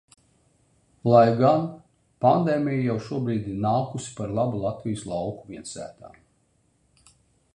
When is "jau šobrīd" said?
2.87-3.51